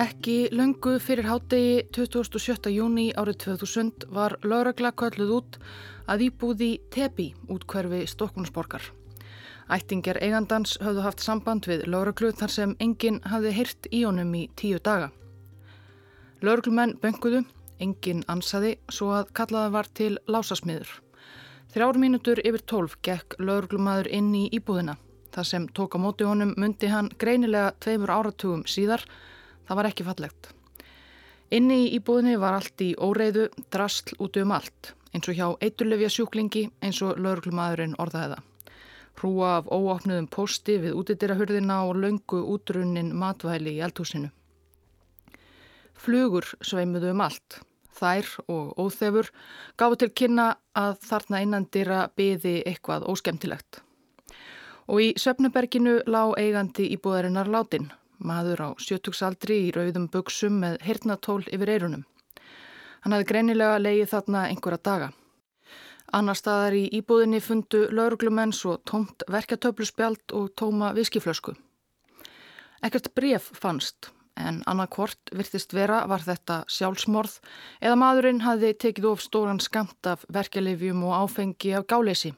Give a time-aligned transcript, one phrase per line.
[0.00, 2.70] Ekki löngu fyrir hádegi 27.
[2.72, 5.56] júni árið 2000 var lauragla kölluð út
[6.08, 8.80] að íbúði Tepi út hverfi Stokkonsborgar.
[9.68, 14.46] Ættingar eigandans höfðu haft samband við lauraglu þar sem enginn hafði heyrt í honum í
[14.56, 15.10] tíu daga.
[16.40, 17.42] Lauraglumenn bönguðu,
[17.78, 20.94] enginn ansaði svo að kallaða var til lásasmiður.
[21.74, 24.96] Þrjár mínutur yfir tólf gekk lauraglumadur inn í íbúðina.
[25.36, 29.04] Það sem tók á móti honum myndi hann greinilega tveimur áratugum síðar
[29.70, 30.48] Það var ekki fallegt.
[31.54, 36.08] Inni í íbúðinni var allt í óreiðu, drastl út um allt, eins og hjá eiturlefja
[36.10, 38.72] sjúklingi eins og lauruglumadurinn orðaði það.
[39.20, 44.32] Hrúa af óopnuðum posti við útidirahurðina og löngu útrunnin matvæli í eldhúsinu.
[45.94, 47.60] Flugur sveimuðu um allt.
[47.94, 49.30] Þær og óþefur
[49.78, 53.84] gafu til kynna að þarna innandira byði eitthvað óskemtilegt.
[54.90, 61.42] Og í Söpneberginu lág eigandi íbúðarinnar látin, maður á sjötugsaldri í rauðum buksum með hirtnatól
[61.48, 62.04] yfir eirunum.
[63.00, 65.08] Hann hafði greinilega leið þarna einhverja daga.
[66.12, 71.54] Annar staðar í íbúðinni fundu lauruglumenn svo tómt verkjatöfluspjald og tóma viskiflösku.
[72.82, 77.38] Ekkert bref fannst, en annarkvort virtist vera var þetta sjálfsmorð
[77.80, 82.32] eða maðurinn hafði tekið of stóran skamt af verkjalifjum og áfengi af gáleysi.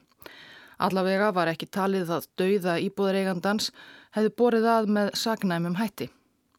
[0.83, 3.69] Allavega var ekki talið að dauða íbúðareigandans
[4.15, 6.09] hefði borið að með sagnæmum hætti.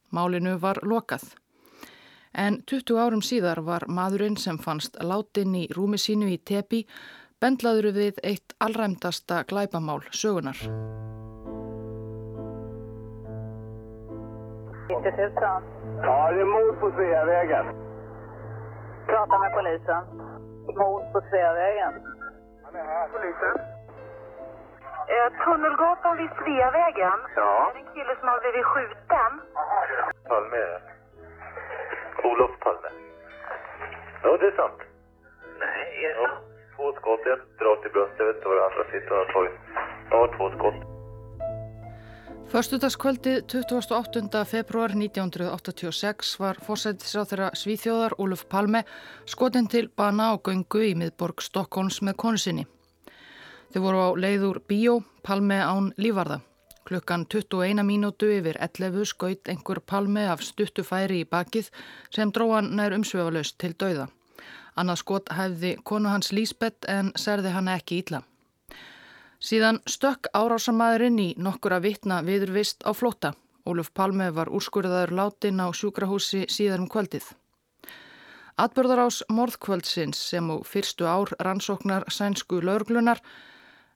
[0.09, 1.35] Málinu var lokað.
[2.33, 6.81] En 20 árum síðar var maðurinn sem fannst látin í rúmi sínu í tepi
[7.39, 10.57] bendlaður við eitt allræmdasta glæpamál sögunar.
[14.89, 14.99] Ja,
[16.31, 17.65] det är mord på Sveavägen.
[19.05, 20.03] Prata med polisen.
[20.79, 21.93] Mord på Sveavägen.
[22.63, 23.07] Han är här.
[23.13, 23.74] Polisen?
[25.13, 27.19] Eh, Tunnelgatan vid Sveavägen.
[27.35, 27.71] Ja.
[27.73, 29.31] Det är en kille som har blivit skjuten.
[30.29, 30.81] Palme är det.
[32.27, 32.89] Olof Palme.
[34.23, 34.79] Ja, det är sant.
[35.59, 36.29] Nej, är det Ja.
[36.75, 38.19] Två skott, ett rakt i bröstet.
[38.19, 39.57] Jag vet inte vad det andra sitter har tagit.
[40.11, 40.79] Ja, två skott.
[42.51, 44.45] Förstudagskvöldi 28.
[44.45, 48.83] februar 1986 var fórsættisráð þeirra Svíþjóðar Óluf Palme
[49.25, 52.65] skotin til bana og göngu í miðborg Stokkons með konu sinni.
[53.73, 56.41] Þau voru á leiður bíó, palmi án lífarða.
[56.85, 61.71] Klukkan 21 mínútu yfir 11 skaut einhver palmi af stuttufæri í bakið
[62.13, 64.05] sem dróðan nær umsvefalaust til dauða.
[64.77, 68.21] Annað skot hefði konu hans Lísbeth en serði hann ekki ítla.
[69.39, 73.33] Síðan stökk árásamæðurinn í nokkura vittna viðurvist á flóta.
[73.65, 77.31] Óluf Palme var úrskurðaður látin á sjúkrahúsi síðar um kvöldið.
[78.61, 83.19] Atbörðarás morðkvöldsins sem og fyrstu ár rannsóknar sænsku laurglunar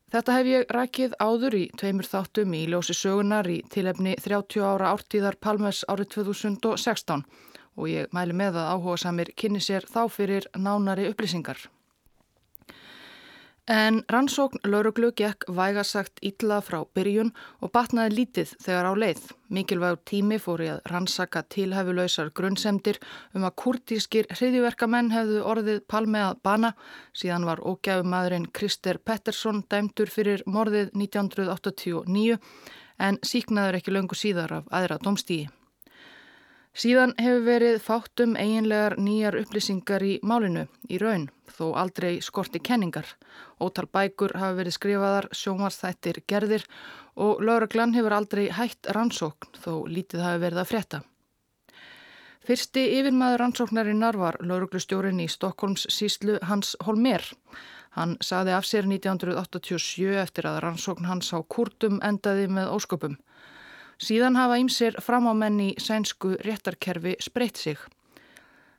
[0.10, 4.94] Þetta hef ég rækið áður í tveimur þáttum í ljósi sögunar í tilefni 30 ára
[4.96, 7.22] ártíðar Palmes árið 2016
[7.78, 11.62] og ég mæli með að áhuga samir kynni sér þá fyrir nánari upplýsingar.
[13.70, 17.28] En rannsókn lauruglu gekk vægasagt ítla frá byrjun
[17.62, 19.20] og batnaði lítið þegar á leið.
[19.54, 22.98] Mikilvægur tími fór í að rannsaka tilhæfulausar grunnsemdir
[23.38, 26.74] um að kurtískir hriðiverkamenn hefðu orðið palme að bana.
[27.14, 32.42] Síðan var ógæfumadurinn Krister Pettersson dæmtur fyrir morðið 1989
[32.98, 35.46] en síknaður ekki löngu síðar af aðra domstíi.
[36.80, 43.10] Síðan hefur verið fátum eiginlegar nýjar upplýsingar í málinu í raun, þó aldrei skorti kenningar.
[43.60, 46.64] Ótal bækur hafa verið skrifaðar, sjómarsþættir gerðir
[47.20, 51.02] og lauraglann hefur aldrei hætt rannsókn, þó lítið hafi verið að frétta.
[52.48, 57.28] Fyrsti yfirmaður rannsóknarinnar var lauruglustjórin í Stokkólms síslu Hans Holmér.
[58.00, 63.20] Hann saði af sér 1987 eftir að rannsókn hans á kurtum endaði með ósköpum.
[64.00, 67.80] Síðan hafa ímsir framámenn í sænsku réttarkerfi spreytt sig.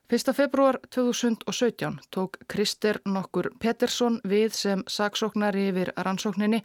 [0.09, 0.33] 1.
[0.33, 6.63] februar 2017 tók Krister nokkur Pettersson við sem saksóknari yfir rannsókninni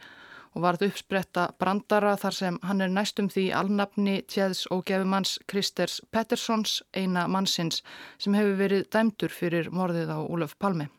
[0.55, 6.01] og varð uppspretta brandara þar sem hann er næstum því alnafni tjeðs og gefumanns Kristers
[6.11, 7.83] Petterssons eina mannsins
[8.17, 10.89] sem hefur verið dæmdur fyrir morðið á Ólaf Palmi.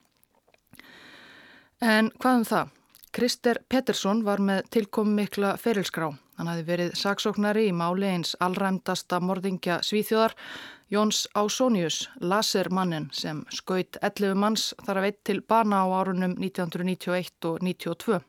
[1.82, 2.72] En hvað um það?
[3.12, 6.12] Krister Pettersson var með tilkom mikla ferilskrá.
[6.38, 10.36] Hann hafi verið saksóknari í máli eins allræmdasta morðingja Svíþjóðar
[10.94, 17.50] Jóns Ásónius, lasermannin sem skaut 11 manns þar að veit til bana á árunum 1991
[17.50, 18.22] og 1992.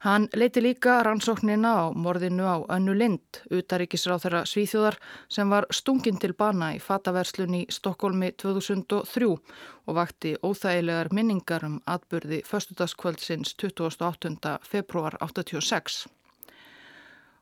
[0.00, 5.00] Hann leiti líka rannsóknina á morðinu á Önnu Lind, utaríkisráð þeirra Svíþjóðar
[5.30, 11.82] sem var stungin til bana í fataverslun í Stokkólmi 2003 og vakti óþægilegar minningar um
[11.86, 14.58] atbyrði förstudagskvöldsins 28.
[14.66, 16.08] februar 86.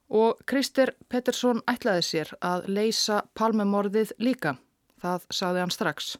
[0.08, 4.56] Og Krister Pettersson ætlaði sér að leysa palmemorðið líka.
[5.02, 6.16] Það saði hann strax.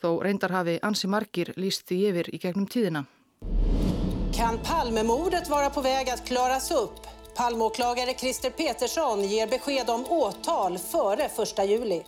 [0.00, 3.04] Þó reyndar hafi ansi margir líst því yfir í gegnum tíðina.
[4.36, 7.06] Kan Palmemordet vara på väg att klaras upp?
[7.36, 12.02] Palmåklagare Christer Petersson ger besked om åtal före 1 juli.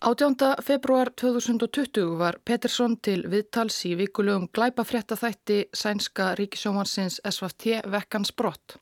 [0.00, 0.36] 18.
[0.62, 8.76] februar 2020 var Pettersson til viðtals í vikulugum glæpafréttaþætti sænska ríkisjómansins SVT vekkans brott.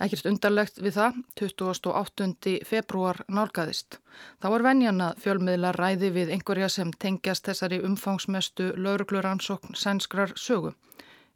[0.00, 2.52] Ekkert undarlegt við það, 28.
[2.64, 3.98] februar nálgæðist.
[4.40, 10.72] Það var venjan að fjölmiðla ræði við einhverja sem tengjast þessari umfangsmestu laurugluransókn sænskrar sögu.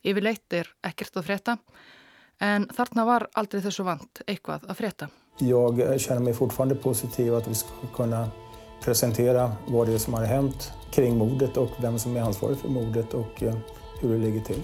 [0.04, 1.58] Yfirleitt er ekkert að frétta,
[2.40, 5.10] en þarna var aldrei þessu vant eitthvað að frétta.
[5.38, 8.30] Jag känner mig fortfarande positiv att vi ska kunna
[8.84, 12.68] presentera vad det är som har hänt kring mordet och vem som är ansvarig för
[12.68, 13.54] mordet och eh,
[14.00, 14.62] hur det ligger till.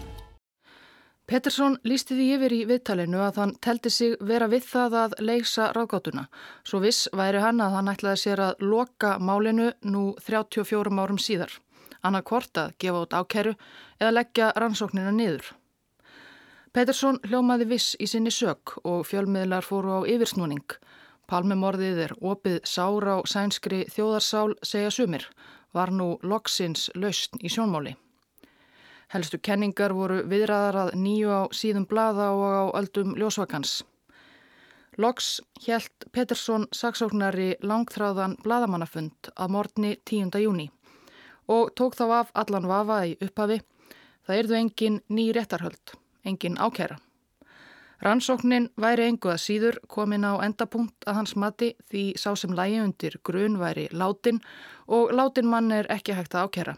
[1.30, 5.68] Pettersson lísti því yfir í viðtalinu að hann teldi sig vera við það að leysa
[5.76, 6.24] ráðgátuna.
[6.66, 11.54] Svo viss væri hann að hann ætlaði sér að loka málinu nú 34 árum síðar.
[12.02, 13.54] Annað hvort að gefa út ákeru
[14.00, 15.52] eða leggja rannsóknina niður.
[16.74, 20.66] Pettersson hljómaði viss í sinni sök og fjölmiðlar fóru á yfirsnúning.
[21.30, 25.30] Palmemorðið er opið sár á sænskri þjóðarsál segja sumir,
[25.70, 27.94] var nú loksins lausn í sjónmáli.
[29.10, 33.80] Helstu kenningar voru viðræðar að nýju á síðum blada og á öldum ljósvakans.
[35.02, 40.30] Loks helt Pettersson saksóknari langþráðan bladamannafund að morgni 10.
[40.38, 40.68] júni
[41.50, 43.58] og tók þá af allan vafa í upphafi.
[44.26, 47.00] Það erðu engin ný réttarhöld, engin ákæra.
[48.00, 53.18] Rannsóknin væri enguða síður komin á endapunkt að hans mati því sá sem lægi undir
[53.26, 54.38] grun væri látin
[54.86, 56.76] og látin mann er ekki hægt að ákæra.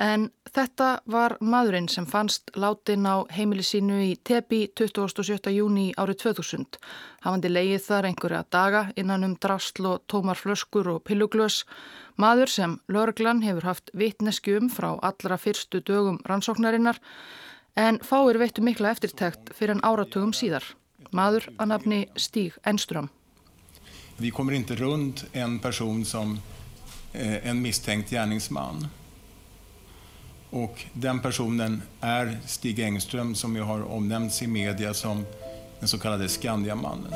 [0.00, 5.50] En þetta var maðurinn sem fannst látin á heimili sínu í Tepi 27.
[5.52, 6.78] júni árið 2000.
[7.20, 11.66] Hafandi leið þar einhverja daga innan um drastl og tómar flöskur og pilluglös.
[12.16, 16.96] Maður sem Lörglann hefur haft vitneski um frá allra fyrstu dögum rannsóknarinnar
[17.76, 20.64] en fáir veittu mikla eftirtækt fyrir en áratugum síðar.
[21.12, 23.10] Maður að nafni Stíg Enström.
[24.16, 26.38] Vi kommer inte runt en person som
[27.12, 28.88] eh, en misstänkt gärningsman.
[30.50, 35.26] Och den personen är Stig Engström som ju har omnämnts i media som
[35.80, 37.12] den så kallade Skandiamannen.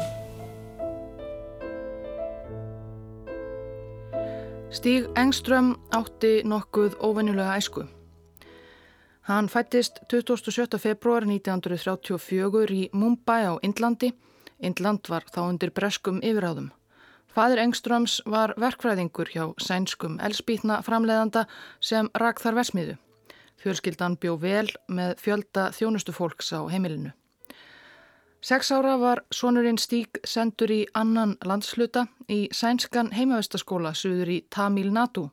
[4.74, 7.84] Stíg Engström átti nokkuð óvenjulega æsku.
[9.20, 10.78] Hann fættist 27.
[10.78, 14.10] februar 1934 í Mumbai á Indlandi.
[14.58, 16.72] Indland var þá undir breskum yfiráðum.
[17.30, 21.46] Fadir Engströms var verkfræðingur hjá sænskum elspýtna framleiðanda
[21.80, 22.98] sem rak þar versmiðu.
[23.64, 27.14] Fjölskyldan bjó vel með fjölda þjónustu fólks á heimilinu.
[28.44, 34.90] Seks ára var sonurinn Stík sendur í annan landsluta í sænskan heimavistaskóla suður í Tamil
[34.92, 35.30] Nadu.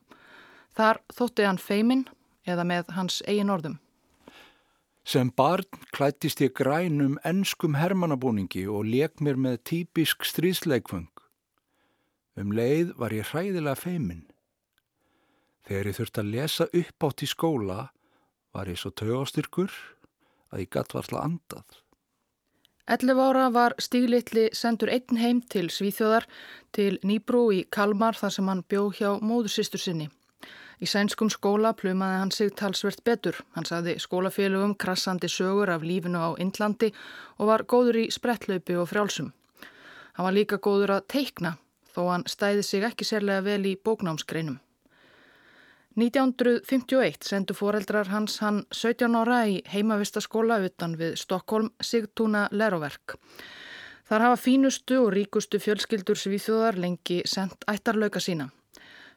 [0.72, 2.06] Þar þótti hann feiminn
[2.48, 3.76] eða með hans eigin orðum.
[5.04, 11.10] Sem barn klættist ég grænum ennskum hermannabúningi og leik mér með típisk stríðsleikfung.
[12.40, 14.24] Um leið var ég hræðilega feiminn.
[15.68, 17.82] Þegar ég þurfti að lesa upp átt í skóla
[18.52, 19.72] var ég svo tögastyrkur
[20.52, 21.82] að ég gatt varðla andað.
[22.90, 26.26] 11 ára var stíglitli sendur einn heim til Svíþjóðar
[26.74, 30.08] til Nýbrú í Kalmar þar sem hann bjó hjá móðursistur sinni.
[30.82, 33.36] Í sænskum skóla plumaði hann sig talsvert betur.
[33.54, 36.90] Hann saði skólafélugum krassandi sögur af lífinu á Indlandi
[37.38, 39.30] og var góður í sprettlaupi og frjálsum.
[40.18, 41.54] Hann var líka góður að teikna
[41.94, 44.58] þó hann stæði sig ekki sérlega vel í bóknámsgreinum.
[45.96, 53.18] 1951 sendu foreldrar hans hann 17 ára í heimavistaskóla utan við Stokkólm Sigtúna Leroverk.
[54.08, 58.48] Þar hafa fínustu og ríkustu fjölskyldur svíþjóðar lengi sendt ættarlauka sína.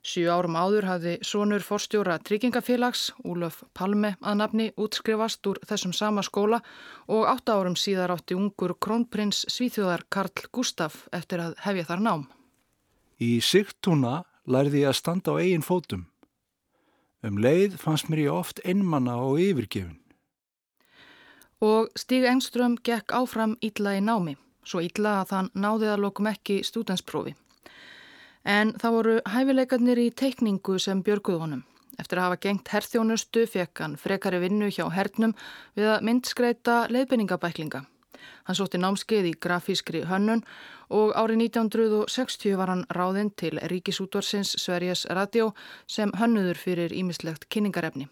[0.05, 6.21] Sjú árum áður hafði sonur forstjóra tryggingafélags, Úlöf Palme að nafni, útskrifast úr þessum sama
[6.21, 6.59] skóla
[7.07, 12.27] og átta árum síðar átti ungur krónprins svíþjóðar Karl Gustaf eftir að hefja þar nám.
[13.17, 16.05] Í Sigtúna lærði ég að standa á eigin fótum.
[17.25, 19.97] Um leið fannst mér ég oft einmanna og yfirgefin.
[21.65, 26.29] Og Stíg Engström gekk áfram ítla í námi, svo ítla að hann náði að lokum
[26.29, 27.33] ekki stúdensprófi.
[28.45, 31.65] En það voru hæfileikarnir í teikningu sem björguð honum.
[31.97, 35.33] Eftir að hafa gengt herþjónustu fekk hann frekari vinnu hjá hernum
[35.73, 37.85] við að myndskreita leiðbenningabæklinga.
[38.45, 40.43] Hann sótti námskeið í grafískri hönnun
[40.89, 45.53] og árið 1960 var hann ráðinn til Ríkisútvarsins Sveriges Radio
[45.87, 48.07] sem hönnuður fyrir ímislegt kynningarefni.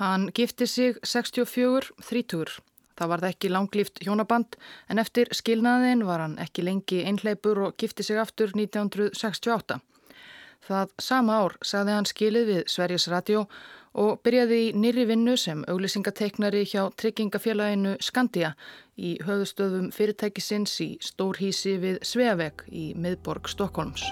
[0.00, 2.60] Hann gifti sig 64, 30.
[2.96, 4.56] Það varð ekki langlýft hjónaband
[4.88, 9.80] en eftir skilnaðin var hann ekki lengi einhleipur og gifti sig aftur 1968.
[10.60, 13.46] Það sama ár saði hann skilið við Sveriges Radio
[14.00, 18.52] og byrjaði í nýri vinnu sem auglýsingateiknari hjá tryggingafélaginu Skandia
[19.00, 24.04] í höfustöðum fyrirtækisins í Stórhísi við Sveaveg í miðborg Stokkólms.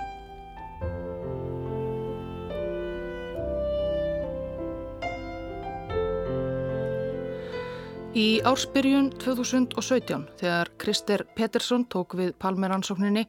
[8.19, 13.29] Í ársbyrjun 2017 þegar Krister Pettersson tók við Palmeransókninni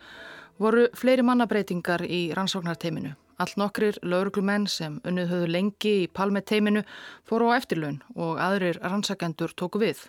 [0.59, 3.15] voru fleiri mannabreitingar í rannsóknarteiminu.
[3.39, 6.83] Allt nokkrir lauruglumenn sem unnið höfðu lengi í Palmeteiminu
[7.27, 10.01] fóru á eftirlaun og aðrir rannsakendur tóku við.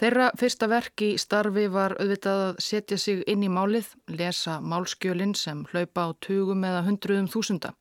[0.00, 5.34] Þeirra fyrsta verk í starfi var auðvitað að setja sig inn í málið, lesa málskjölinn
[5.36, 7.74] sem hlaupa á tugum eða hundruðum þúsunda.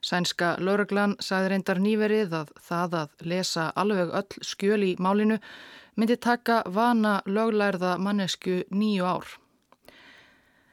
[0.00, 5.38] Sænska lauruglan sagði reyndar nýverið að það að lesa alveg öll skjöl í málinu
[6.00, 9.41] myndi taka vana löglærða mannesku nýju ár.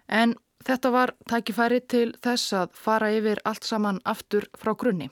[0.09, 0.33] En
[0.65, 5.09] þetta var tækifæri til þess að fara yfir allt saman aftur frá grunni.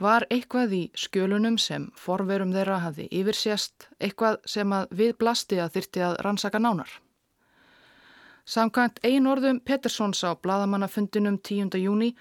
[0.00, 5.74] Var eitthvað í skjölunum sem forverum þeirra hafði yfirsjast, eitthvað sem að við blasti að
[5.76, 6.92] þyrti að rannsaka nánar?
[8.48, 11.76] Samkvæmt ein orðum Petterssons á bladamannafundinum 10.
[11.78, 12.14] júni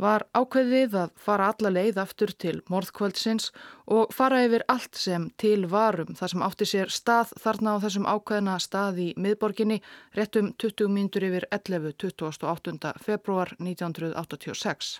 [0.00, 3.50] var ákveðið að fara alla leið aftur til morðkvöldsins
[3.86, 8.08] og fara yfir allt sem til varum þar sem átti sér stað þarna á þessum
[8.10, 9.80] ákveðna stað í miðborginni
[10.18, 11.94] réttum 20 mínútur yfir 11.
[12.02, 12.94] 28.
[13.04, 14.98] februar 1986.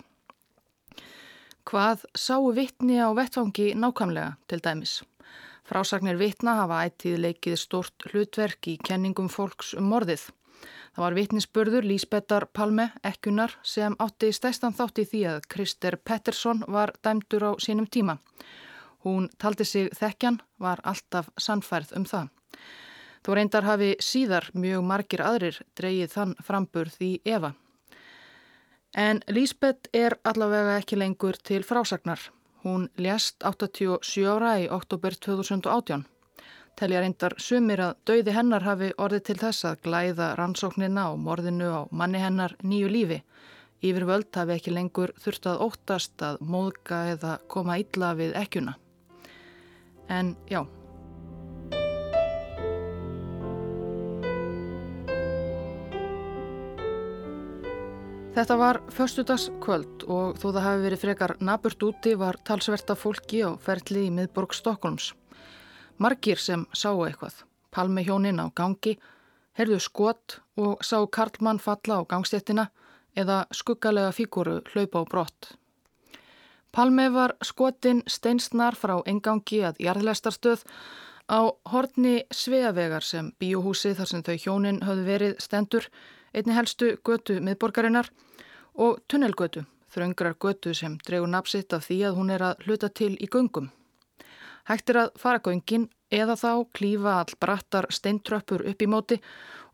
[1.65, 5.01] Hvað sáu vittni á vettfangi nákvæmlega til dæmis?
[5.65, 10.29] Frásagnir vittna hafa ættið leikið stort hlutverk í kenningum fólks um morðið.
[10.95, 16.63] Það var vitnisspörður Lísbettar Palme ekkunar sem átti stæstan þátt í því að Krister Pettersson
[16.69, 18.19] var dæmdur á sínum tíma.
[19.05, 22.31] Hún taldi sig þekkjan, var alltaf sannfærð um það.
[23.25, 27.55] Þó reyndar hafi síðar mjög margir aðrir dreyið þann framburð í Eva.
[28.95, 32.21] En Lísbett er allavega ekki lengur til frásagnar.
[32.65, 36.07] Hún lést 87 ára í oktober 2018
[36.79, 41.71] telja reyndar sumir að dauði hennar hafi orðið til þess að glæða rannsóknina og morðinu
[41.71, 43.21] á manni hennar nýju lífi.
[43.85, 48.79] Yfir völd hafi ekki lengur þurft að óttast að móðga eða koma illa við ekkjuna.
[50.09, 50.65] En já.
[58.35, 63.55] Þetta var förstudagskvöld og þó það hafi verið frekar naburt úti var talsverta fólki á
[63.63, 65.13] ferli í miðborg Stokkólms.
[65.99, 68.97] Margir sem sáu eitthvað, palmi hjónin á gangi,
[69.55, 72.67] herðu skot og sá Karlmann falla á gangstéttina
[73.15, 75.55] eða skuggalega fíguru hlaupa á brott.
[76.75, 80.65] Palmi var skotin steinsnar frá engangi að jarðlestarstöð
[81.31, 85.87] á horni Sveavegar sem bíóhúsi þar sem þau hjónin höfðu verið stendur,
[86.35, 88.11] einni helstu götu miðborgarinnar
[88.75, 89.63] og tunnelgötu,
[89.95, 93.71] þröngrar götu sem dregur napsitt af því að hún er að hluta til í göngum.
[94.69, 99.19] Hægt er að fara göngin eða þá klífa all brattar steintröppur upp í móti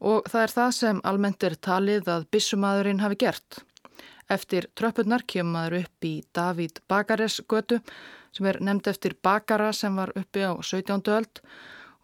[0.01, 3.61] og það er það sem almennt er talið að bissumadurinn hafi gert.
[4.31, 7.81] Eftir tröppurnar kemur upp í Davíd Bakares götu
[8.35, 11.03] sem er nefnd eftir Bakara sem var uppi á 17.
[11.11, 11.43] öld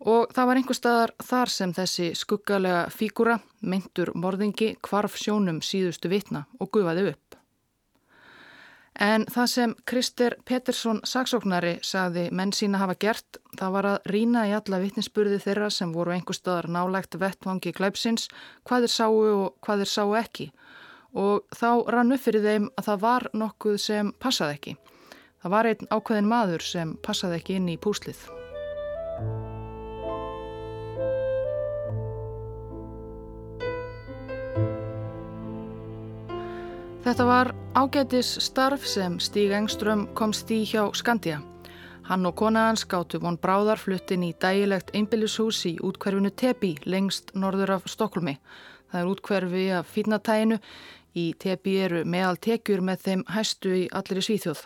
[0.00, 6.10] og það var einhver staðar þar sem þessi skuggalega fígura, myndur morðingi, kvarf sjónum síðustu
[6.12, 7.25] vitna og gufaði upp.
[9.02, 14.46] En það sem Krister Pettersson saksóknari sagði menn sína hafa gert, það var að rína
[14.48, 18.30] í alla vittninsburði þeirra sem voru einhver staðar nálægt vettvangi glæpsins,
[18.64, 20.48] hvað þeir sáu og hvað þeir sáu ekki.
[21.16, 24.76] Og þá rann upp fyrir þeim að það var nokkuð sem passaði ekki.
[25.44, 28.35] Það var einn ákveðin maður sem passaði ekki inn í púslið.
[37.06, 41.36] Þetta var ágætis starf sem Stíg Engström komst í hjá Skandia.
[42.08, 47.28] Hann og kona hans gáttu von bráðar fluttin í dægilegt einbillishús í útkverfinu Tepi lengst
[47.38, 48.34] norður af Stokkulmi.
[48.90, 50.58] Það er útkverfi af fínatæginu.
[51.14, 54.64] Í Tepi eru meðal tekjur með þeim hæstu í allir í Svíþjóð.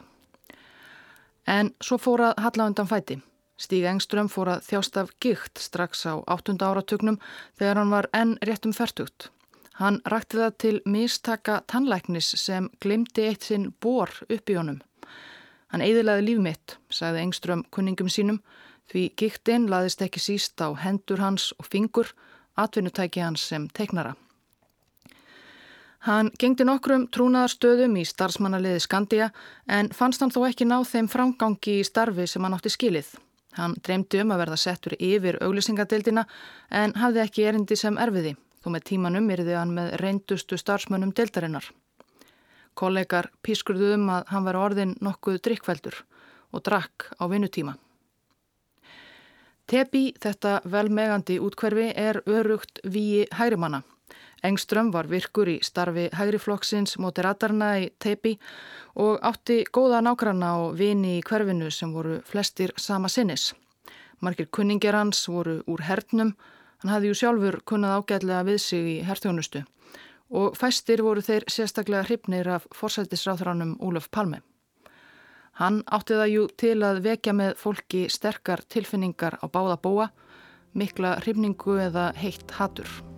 [1.45, 3.19] En svo fór að halla undan fæti.
[3.61, 6.57] Stíg Engström fór að þjást af gikt strax á 8.
[6.57, 7.21] áratugnum
[7.61, 9.29] þegar hann var enn réttum færtugt.
[9.81, 14.81] Hann rakti það til mistaka tannlæknis sem glimti eitt sinn bor upp í honum.
[15.73, 18.43] Hann eidilaði líf mitt, sagði Engström kunningum sínum,
[18.91, 22.11] því giktinn laðist ekki síst á hendur hans og fingur,
[22.61, 24.17] atvinnutæki hans sem teiknara.
[26.05, 29.31] Hann gengdi nokkrum trúnaðarstöðum í starfsmannaliði Skandia
[29.69, 33.15] en fannst hann þó ekki ná þeim framgangi í starfi sem hann átti skilið.
[33.57, 36.25] Hann dreymdi um að verða settur yfir auglýsingadeildina
[36.83, 41.67] en hafði ekki erindi sem erfiði, þó með tímanum yrði hann með reyndustu starfsmönnum deildarinnar.
[42.75, 46.03] Kollegar pískurðu um að hann var orðin nokkuð drikkveldur
[46.53, 47.77] og drakk á vinnutíma.
[49.71, 53.85] Tepi, þetta velmegandi útkverfi, er örugt víi hægrimanna.
[54.43, 58.33] Engström var virkur í starfi hægriflokksins móti ratarna í Tepi
[58.99, 63.53] og átti góða nákranna og vini í hverfinu sem voru flestir sama sinnis.
[64.21, 66.35] Markir kunningir hans voru úr hernum,
[66.81, 69.65] hann hafði ju sjálfur kunnað ágæðlega við sig í herþjónustu
[70.31, 74.43] og fæstir voru þeir sérstaklega hrifnir af forsættisráþránum Úlöf Palme.
[75.59, 80.11] Hann átti það jú til að vekja með fólki sterkar tilfinningar á báða búa,
[80.73, 83.10] mikla hrifningu eða heitt hatur.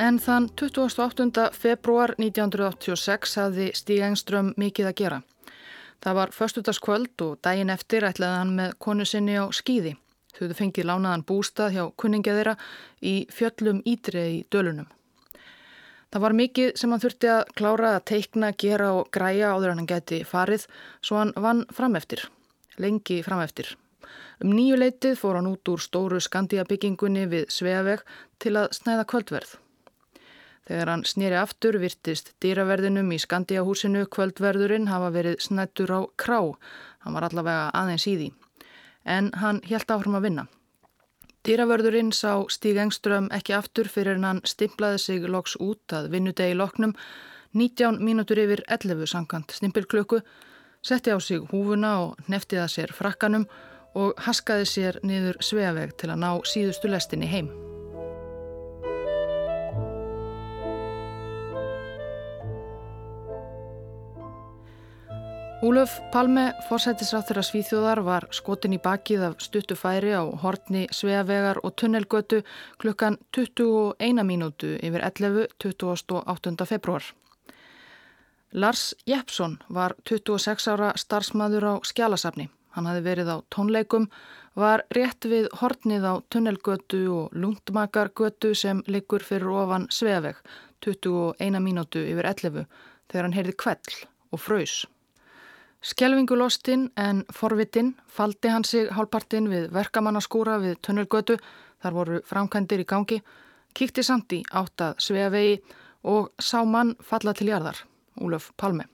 [0.00, 1.50] En þann 28.
[1.52, 5.18] februar 1986 hafði Stíg Engström mikið að gera.
[6.00, 9.92] Það var förstutaskvöld og daginn eftir ætlaði hann með konu sinni á skýði.
[10.38, 12.56] Þauðu fengið lánaðan bústað hjá kunningja þeirra
[13.04, 14.88] í fjöllum ítrið í dölunum.
[16.08, 19.82] Það var mikið sem hann þurfti að klára að teikna, gera og græja áður en
[19.82, 20.68] hann geti farið
[21.04, 22.24] svo hann vann frameftir,
[22.80, 23.76] lengi frameftir.
[24.40, 28.06] Um nýju leitið fór hann út úr stóru skandíabyggingunni við Sveaveg
[28.40, 29.60] til að snæða kvöldverð.
[30.70, 36.38] Þegar hann snýri aftur virtist dýraverðinum í Skandíahúsinu kvöldverðurinn hafa verið snættur á krá.
[37.02, 38.28] Hann var allavega aðeins í því.
[39.02, 40.44] En hann helt áfram að vinna.
[41.42, 46.94] Dýraverðurinn sá Stíg Engström ekki aftur fyrir hann stimplaði sig loks út að vinnudegi loknum
[47.50, 50.20] 19 mínútur yfir 11 sankant stimpilklöku,
[50.86, 53.48] setti á sig húfuna og neftiða sér frakkanum
[53.98, 57.50] og haskaði sér niður sveaveg til að ná síðustu lestinni heim.
[65.60, 71.58] Úlöf Palme, forsættisráþur að Svíþjóðar, var skotin í bakið af stuttu færi á hortni Sveavegar
[71.60, 72.38] og Tunnelgötu
[72.80, 75.50] klukkan 21 mínútu yfir 11.
[75.60, 76.64] 28.
[76.64, 77.04] februar.
[78.52, 82.48] Lars Jeppsson var 26 ára starfsmæður á skjálasafni.
[82.72, 84.06] Hann hafi verið á tónleikum,
[84.56, 90.40] var rétt við hortnið á Tunnelgötu og Lundmakargötu sem liggur fyrir ofan Sveaveg
[90.80, 92.64] 21 mínútu yfir 11
[93.12, 94.00] þegar hann heyrði kvell
[94.32, 94.86] og fröys.
[95.80, 101.38] Skelvingulostinn en forvitinn faldi hann sig hálpartinn við verkamannaskúra við tunnelgötu,
[101.80, 103.20] þar voru framkændir í gangi,
[103.72, 105.54] kíkti samt í áttað sveavegi
[106.04, 107.80] og sá mann falla til jarðar,
[108.20, 108.84] Úlöf Palme.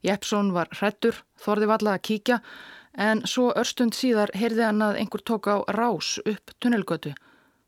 [0.00, 2.38] Jeppsson var hrettur, þorði valla að kíkja,
[2.96, 7.12] en svo örstund síðar heyrði hann að einhver tók á rás upp tunnelgötu.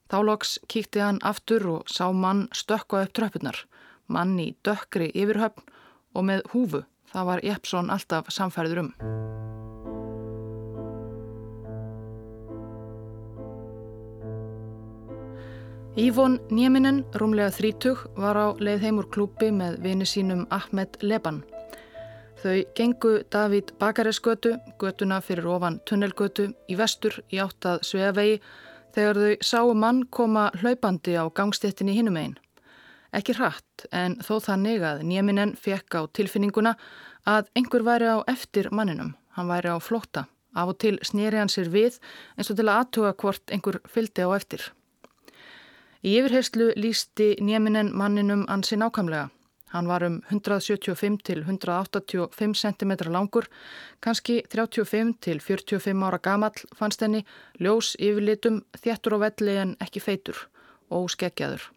[0.08, 3.60] Þáloks kíkti hann aftur og sá mann stökka upp tröppunar,
[4.08, 5.68] mann í dökkri yfirhöfn
[6.16, 8.90] og með húfu Það var Jeppsson alltaf samfærður um.
[15.98, 21.42] Ívon Nieminen, rúmlega þrítug, var á leið heimur klúpi með vini sínum Ahmed Leban.
[22.40, 28.38] Þau gengu David Bakaresgötu, götuna fyrir ofan tunnelgötu, í vestur í áttað Sveavegi
[28.94, 32.38] þegar þau sáu mann koma hlaupandi á gangstéttinni hinum einn.
[33.16, 36.76] Ekki hratt en þó þannig að Nieminen fekk á tilfinninguna
[37.26, 40.26] að einhver væri á eftir manninum, hann væri á flótta.
[40.54, 41.98] Af og til snýri hann sér við
[42.36, 44.62] eins og til að aðtuga hvort einhver fylgdi á eftir.
[46.00, 49.28] Í yfirherslu lísti Nieminen manninum ansi nákamlega.
[49.70, 53.46] Hann var um 175 til 185 cm langur,
[54.02, 57.22] kannski 35 til 45 ára gamall fannst henni,
[57.60, 60.48] ljós yfirlitum, þjættur og velli en ekki feitur
[60.90, 61.70] og skeggjaður.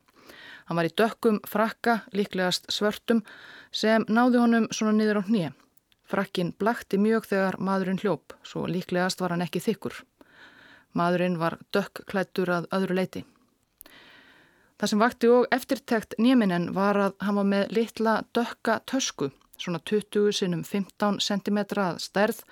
[0.67, 3.23] Hann var í dökkum frakka, líklegast svörtum,
[3.71, 5.59] sem náði honum svona niður á hnið.
[6.07, 10.01] Frakkin blakti mjög þegar maðurinn hljóp, svo líklegast var hann ekki þykkur.
[10.93, 13.23] Maðurinn var dökkklættur að öðru leiti.
[14.77, 19.79] Það sem vakti og eftirtekt nýminin var að hann var með litla dökka tösku, svona
[19.79, 22.43] 20 sinum 15 cm að stærð,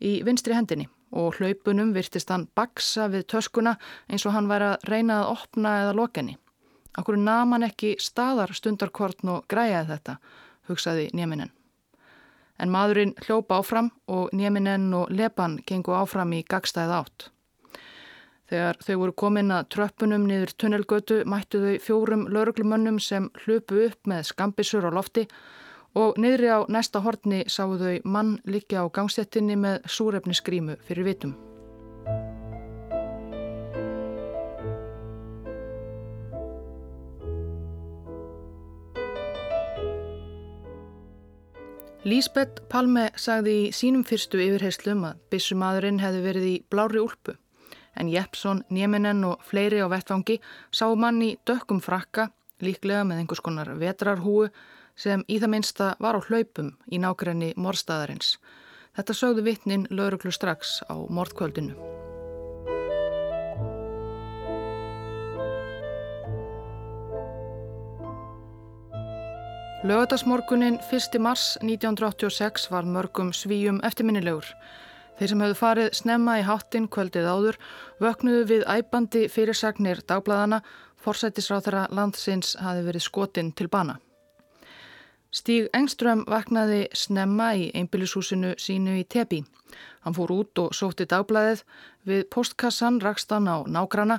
[0.00, 3.76] í vinstri hendinni og hlaupunum virtist hann baksa við töskuna
[4.10, 6.36] eins og hann væri að reyna að opna eða lokenni.
[6.96, 10.16] Akkur naman ekki staðar stundarkortn og græjaði þetta,
[10.70, 11.52] hugsaði Njeminen.
[12.56, 17.26] En maðurinn hljópa áfram og Njeminen og Lepan gengu áfram í gagstæð átt.
[18.46, 24.06] Þegar þau voru komin að tröppunum niður tunnelgötu mættu þau fjórum lauruglumönnum sem hlupu upp
[24.06, 25.26] með skambisur á lofti
[25.98, 31.36] og niðri á næsta hortni sáu þau mann líka á gangsettinni með súrefniskrímu fyrir vitum.
[42.06, 47.34] Lísbeth Palme sagði í sínum fyrstu yfirheyslum að bissumadurinn hefði verið í blári úlpu
[47.98, 50.38] en Jeppsson, Nieminen og fleiri á vettvangi
[50.70, 52.28] sá mann í dökkum frakka,
[52.62, 54.52] líklega með einhvers konar vetrarhúu
[54.94, 58.36] sem í það minsta var á hlaupum í nákrenni morstaðarins.
[58.94, 62.05] Þetta sögðu vittnin lauruglu strax á mordkvöldinu.
[69.86, 71.18] Lögadagsmorgunin 1.
[71.18, 74.46] mars 1986 var mörgum svíjum eftirminnilegur.
[75.18, 77.58] Þeir sem hefðu farið snemma í háttin kvöldið áður
[78.02, 80.58] vöknuðu við æbandi fyrirsagnir dagbladana
[81.04, 84.00] forsættisráþara landsins hafi verið skotin til bana.
[85.30, 89.44] Stíg Engström vaknaði snemma í einbílishúsinu sínu í Tepi.
[90.02, 91.62] Hann fór út og sótti dagbladið
[92.10, 94.18] við postkassan rakstan á nágrana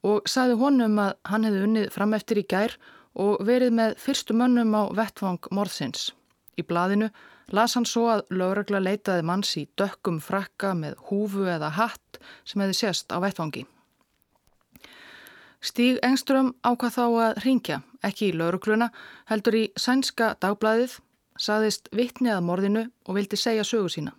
[0.00, 2.80] og sagði honum að hann hefði unnið fram eftir í gær
[3.14, 6.10] og verið með fyrstu mönnum á vettvang morðsins.
[6.56, 7.10] Í blaðinu
[7.52, 12.62] las hann svo að lögregla leitaði manns í dökkum frakka með húfu eða hatt sem
[12.62, 13.66] hefði sést á vettvangi.
[15.62, 18.88] Stíg Engström ákvað þá að ringja, ekki í lögregluna,
[19.30, 20.96] heldur í sænska dagblæðið,
[21.38, 24.16] saðist vittni að morðinu og vildi segja sögu sína.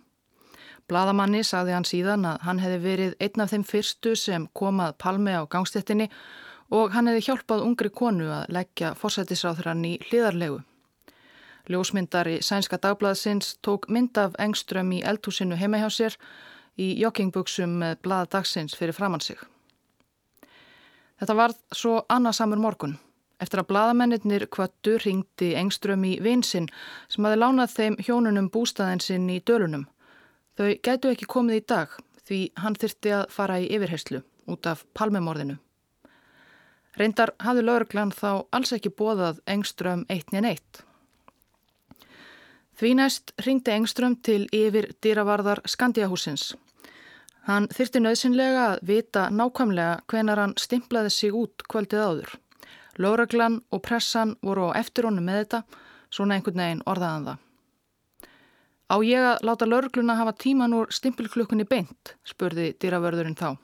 [0.88, 5.36] Blaðamanni saði hann síðan að hann hefði verið einn af þeim fyrstu sem komað palmi
[5.36, 6.10] á gangstettinni
[6.70, 10.62] og hann hefði hjálpað ungri konu að leggja fórsættisráþrann í hliðarlegu.
[11.68, 16.16] Ljósmyndari Sænska dagblaðsins tók mynd af engström í eldhúsinu heima hjá sér
[16.76, 19.38] í joggingbuksum með blaða dagsins fyrir framann sig.
[21.20, 22.98] Þetta var svo annarsamur morgun.
[23.40, 26.68] Eftir að bladamennir kvöttu ringdi engström í vinsinn
[27.08, 29.86] sem hafi lánað þeim hjónunum bústaðinsinn í dölunum.
[30.58, 31.96] Þau gætu ekki komið í dag
[32.28, 34.22] því hann þyrti að fara í yfirherslu
[34.52, 35.58] út af palmemorðinu.
[36.98, 40.84] Reyndar hafði lauruglan þá alls ekki bóðað Engström 1-1.
[42.78, 46.52] Því næst ringdi Engström til yfir dýravarðar Skandiahúsins.
[47.46, 52.30] Hann þyrti nöðsynlega að vita nákvæmlega hvenar hann stimplaði sig út kvöldið áður.
[52.98, 55.60] Lauruglan og pressan voru á eftir honum með þetta,
[56.14, 57.40] svona einhvern veginn orðaðan það.
[58.84, 63.56] Á ég að láta laurugluna hafa tíman úr stimpilklukkunni beint, spurði dýravörðurinn þá.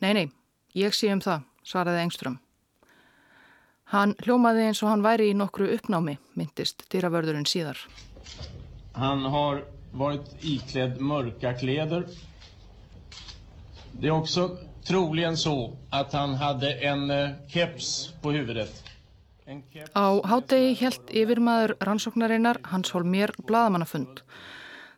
[0.00, 0.26] Nei, nei,
[0.74, 2.38] ég sé um það, svaraði Engström.
[3.92, 7.78] Hann hljómaði eins og hann væri í nokkru uppnámi, myndist dýravörðurinn síðar.
[8.96, 12.06] Hann har varit íkledd mörka kleder.
[13.92, 18.84] Det är också troligen så att han hade en eh, keps på huvudet.
[19.92, 24.22] Á hátegi helt yfirmaður rannsóknarinnar Hans Holmér bladamannafund.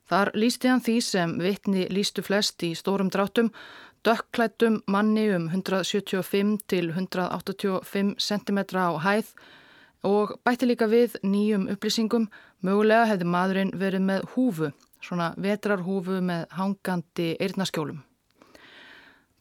[0.07, 3.51] Þar lísti hann því sem vitni lístu flest í stórum dráttum
[4.07, 9.33] dökklættum manni um 175 til 185 cm á hæð
[10.03, 12.29] og bætti líka við nýjum upplýsingum.
[12.63, 14.71] Mögulega hefði maðurinn verið með húfu,
[15.03, 18.05] svona vetrarhúfu með hangandi eirnaskjólum.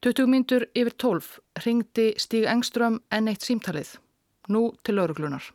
[0.01, 1.29] 20 myndur yfir 12
[1.65, 3.95] ringdi Stíg Engström enn eitt símtalið,
[4.49, 5.45] nú til lauruglunar.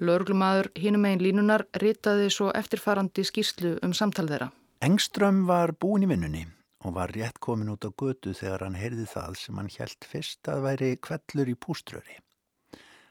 [0.00, 4.50] Lauruglumadur hínum einn línunar ritaði svo eftirfarandi skýrslu um samtal þeirra.
[4.80, 6.46] Engström var búin í vinnunni
[6.80, 10.48] og var rétt komin út á götu þegar hann heyrði það sem hann helt fyrst
[10.48, 12.16] að væri kvellur í púströri.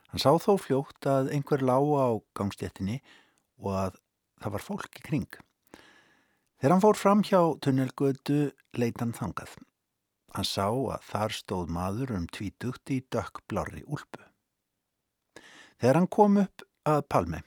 [0.10, 2.98] Hann sá þó fljótt að einhver lága á gangstéttinni
[3.62, 4.00] og að
[4.42, 5.30] það var fólk í kring.
[6.60, 8.40] Þegar hann fór fram hjá tunnelgötu
[8.74, 9.54] leita hann þangað.
[10.34, 14.26] Hann sá að þar stóð maður um tvítugt í dökkblári úlpu.
[15.80, 17.44] Þegar hann kom upp að Palme,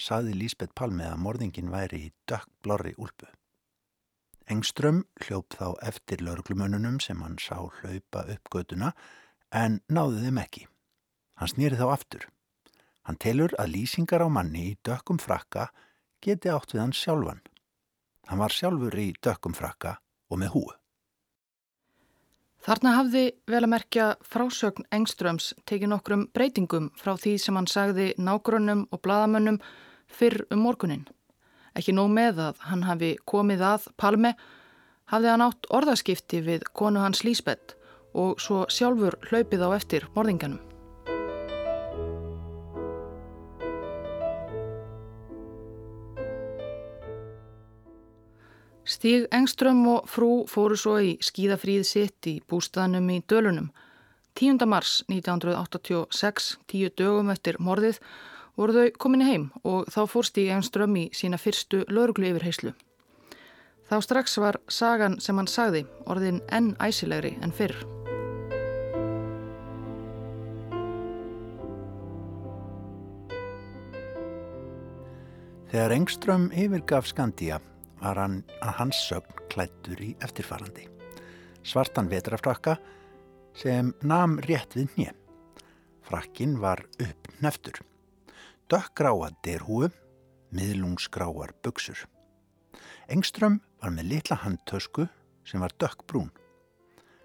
[0.00, 3.26] saði Lísbeth Palme að morðingin væri í dökkblári úlpu.
[4.48, 8.94] Engström hljóp þá eftir lauruglumönunum sem hann sá hlaupa upp göduna
[9.52, 10.64] en náði þeim ekki.
[11.36, 12.24] Hann snýri þá aftur.
[13.04, 15.68] Hann telur að lýsingar á manni í dökkum frakka
[16.24, 17.44] geti átt við hann sjálfan.
[18.28, 20.72] Hann var sjálfur í dökkum frakka og með húu.
[22.64, 28.10] Þarna hafði vel að merkja frásögn Engströms tekið nokkrum breytingum frá því sem hann sagði
[28.18, 29.60] nágrunum og bladamönnum
[30.08, 31.06] fyrr um morgunin.
[31.78, 34.32] Ekki nóg með að hann hafi komið að Palme,
[35.12, 37.76] hafði hann átt orðaskipti við konu hans Lísbeth
[38.18, 40.58] og svo sjálfur hlaupið á eftir morðinganum.
[48.88, 53.68] Stíg Engström og frú fóru svo í skíðafríð sitt í bústaðnum í Dölunum.
[54.38, 54.64] 10.
[54.70, 57.98] mars 1986, tíu dögum eftir morðið,
[58.58, 62.74] voru þau komin í heim og þá fórst í Einström í sína fyrstu lauruglu yfirheyslu.
[63.88, 67.78] Þá strax var sagan sem hann sagði orðin enn æsilegri enn fyrr.
[75.68, 77.60] Þegar Engström yfirgaf Skandía
[78.00, 80.86] var hann að hans sögn klættur í eftirfarandi.
[81.62, 82.78] Svartan vetrafrakka
[83.58, 85.12] sem nam rétt við nýja.
[86.08, 87.87] Frakkin var upp neftur.
[88.68, 89.88] Dökkgráa derhúu,
[90.52, 92.02] miðlungsgráar buksur.
[93.08, 95.06] Engström var með litla handtösku
[95.48, 96.28] sem var dökkbrún.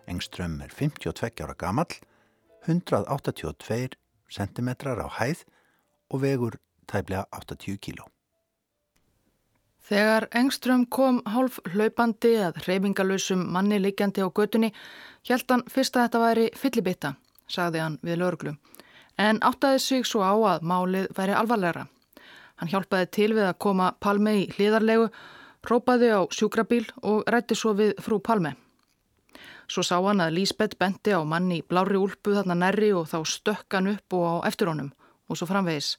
[0.07, 1.91] Engström er 52 ára gamall,
[2.63, 3.97] 182
[4.31, 5.43] cm á hæð
[6.09, 8.07] og vegur tæplega 80 kíló.
[9.83, 14.71] Þegar Engström kom hálf hlaupandi að reyfingalösum manni liggjandi á götunni,
[15.27, 17.17] hjælt hann fyrst að þetta væri fyllibitta,
[17.51, 18.55] sagði hann við löglu,
[19.17, 21.87] en áttaði sig svo á að málið væri alvarlegra.
[22.57, 25.09] Hann hjálpaði til við að koma Palme í hliðarlegu,
[25.69, 28.55] rópaði á sjúkrabíl og rætti svo við frú Palme.
[29.67, 33.23] Svo sá hann að Lísbeth benti á manni í blári úlpu þarna nærri og þá
[33.25, 34.91] stökk hann upp og á eftir honum
[35.29, 35.95] og svo framvegis.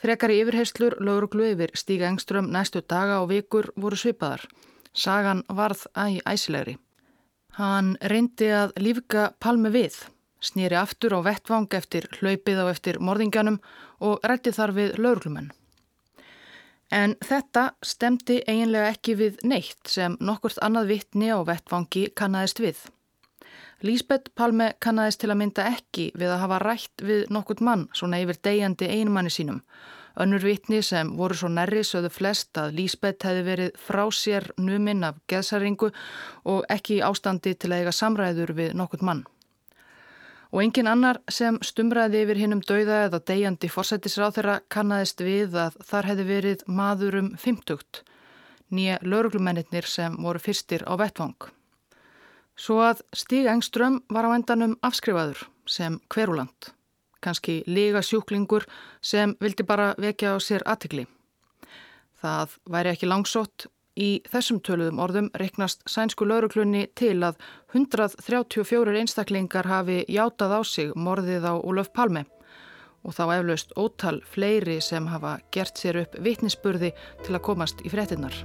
[0.00, 4.46] Frekari yfirheyslur lögurglu yfir Stíga Engström næstu daga og vikur voru svipaðar.
[4.92, 6.78] Sagan varð æg æsilegri.
[7.56, 9.94] Hann reyndi að lífka palmi við,
[10.42, 13.60] snýri aftur á vettvang eftir hlaupið á eftir morðingjanum
[14.02, 15.52] og rætti þar við lögurglumenn.
[16.92, 22.82] En þetta stemdi eiginlega ekki við neitt sem nokkurt annað vittni á vettvangi kannadist við.
[23.82, 28.20] Lísbeth Palme kannadist til að mynda ekki við að hafa rætt við nokkurt mann svona
[28.22, 29.62] yfir degjandi einmanni sínum.
[30.20, 35.06] Önnur vitni sem voru svo nærri sögðu flest að Lísbeth hefði verið frá sér numinn
[35.08, 35.88] af geðsaringu
[36.44, 39.24] og ekki ástandi til að eiga samræður við nokkurt mann.
[40.52, 45.78] Og engin annar sem stumraði yfir hinnum dauða eða degjandi forsættisráð þeirra kannadist við að
[45.88, 48.02] þar hefði verið maður um 50,
[48.76, 51.48] nýja lauruglumennir sem voru fyrstir á vettvang.
[52.52, 56.68] Svo að Stíg Engström var á endanum afskrifaður sem hveruland,
[57.24, 58.68] kannski líga sjúklingur
[59.00, 61.06] sem vildi bara vekja á sér aðtikli.
[62.20, 67.40] Það væri ekki langsótt, í þessum töluðum orðum reknast sænsku lauruglunni til að
[67.74, 72.24] 134 einstaklingar hafi játað á sig morðið á Ólaf Palme
[73.02, 76.92] og þá eflaust ótal fleiri sem hafa gert sér upp vitnisspurði
[77.26, 78.36] til að komast í frettinnar.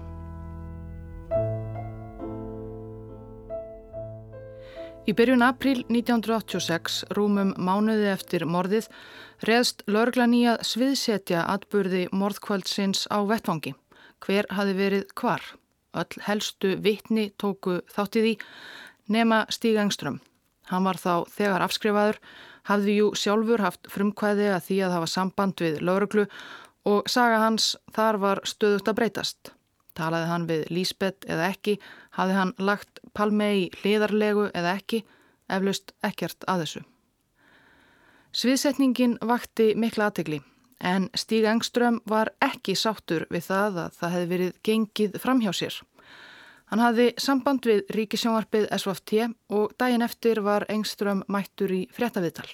[5.08, 8.90] Í byrjun april 1986, rúmum mánuði eftir morðið,
[9.48, 13.72] reðst lörglan í að sviðsetja atburði morðkvöldsins á vettvangi.
[14.24, 15.44] Hver hafi verið hvar?
[15.98, 18.34] Öll helstu vittni tóku þáttið í
[19.14, 20.20] nema Stíg Engström.
[20.68, 22.18] Hann var þá þegar afskrifaður,
[22.68, 26.26] hafði jú sjálfur haft frumkvæði að því að hafa samband við lauruglu
[26.88, 29.54] og saga hans þar var stöðut að breytast.
[29.98, 31.78] Talaði hann við Lísbeth eða ekki,
[32.18, 35.02] hafði hann lagt Palme í hliðarlegu eða ekki,
[35.50, 36.84] eflaust ekkert að þessu.
[38.38, 40.44] Sviðsetningin vakti mikla aðtegli
[40.80, 45.82] en Stíg Engström var ekki sáttur við það að það hefði verið gengið framhjá sér.
[46.68, 52.50] Hann hafði samband við ríkisjónvarpið SVT og daginn eftir var Engström mættur í fréttaviðtal.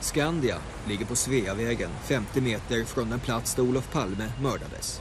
[0.00, 0.56] Skandia
[0.88, 5.00] ligger på Sveavägen 50 meter från den plats där Olof Palme mördades.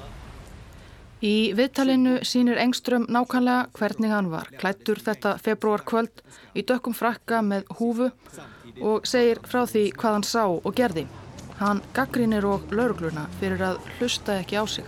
[1.19, 6.21] Í viðtalinu sínir Engström nákvæmlega hvernig hann var klættur þetta februar kvöld
[6.55, 8.07] í dökkum frakka með húfu
[8.79, 11.07] og segir frá því hvað hann sá og gerði.
[11.59, 14.85] Hann gaggrínir og laurugluna fyrir að hlusta ekki á sig.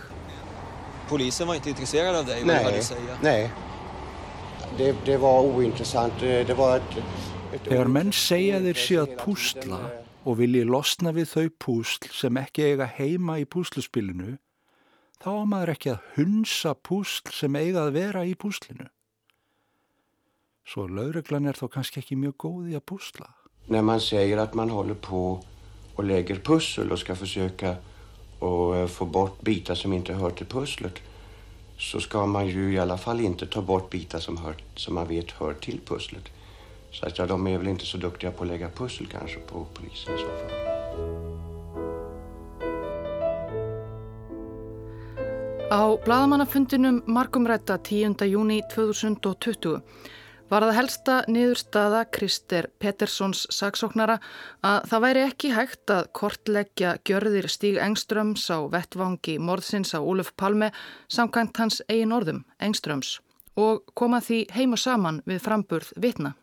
[1.08, 3.16] Polisen var inte intresserad av dig, vad nej, hade du säga?
[3.22, 3.50] Nej,
[4.78, 6.20] det, det var ointressant.
[6.20, 6.96] Det var ett,
[7.52, 9.82] ett Þegar menn segja þeir sé að pústla
[10.24, 14.38] og vilji losna við þau púsl sem ekki eiga heima í púsluspilinu
[15.22, 18.88] þá á maður ekki að hunsa púsl sem eiga að vera í púslinu.
[20.64, 23.28] Så lauruglan er þá kannski ekki mjög góð í að púsla.
[23.68, 25.44] När man säger att man håller på
[26.02, 27.76] och lägger pussel och ska försöka
[28.38, 30.94] och eh, få bort bitar som inte hör till pusslet
[31.78, 35.08] så ska man ju i alla fall inte ta bort bitar som, hör, som man
[35.08, 36.24] vet hör till pusslet.
[36.92, 39.66] Så att ja, de är väl inte så duktiga på att lägga pussel kanske på
[39.74, 40.52] polisen i så fall.
[45.70, 48.14] Á bladamannafundinum markumrætta 10.
[48.24, 49.80] júni 2020
[50.52, 54.18] var það helsta niðurstaða Krister Petterssons saksóknara
[54.66, 60.34] að það væri ekki hægt að kortleggja gjörðir Stíg Engströms á vettvangi morðsins á Óluf
[60.36, 60.68] Palme
[61.08, 63.20] samkvæmt hans eigin orðum, Engströms,
[63.56, 66.34] og koma því heim og saman við framburð vitna.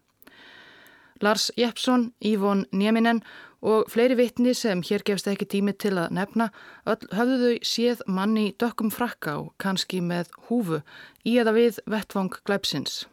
[1.21, 3.21] Lars Jeppsson, Ívon Nieminen
[3.61, 6.49] og fleiri vitni sem hér gefst ekki tími til að nefna
[6.87, 10.81] höfðu þau séð manni dökkum frakka og kannski með húfu
[11.27, 13.03] í eða við vettvang glæpsins.